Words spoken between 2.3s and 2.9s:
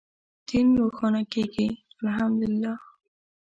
لله.